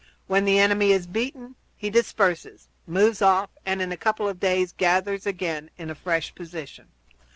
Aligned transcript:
When 0.25 0.45
the 0.45 0.57
enemy 0.57 0.93
is 0.93 1.05
beaten 1.05 1.53
he 1.77 1.91
disperses, 1.91 2.69
moves 2.87 3.21
off, 3.21 3.51
and 3.67 3.83
in 3.83 3.91
a 3.91 3.97
couple 3.97 4.27
of 4.27 4.39
days 4.39 4.71
gathers 4.75 5.27
again 5.27 5.69
in 5.77 5.91
a 5.91 5.93
fresh 5.93 6.33
position. 6.33 6.87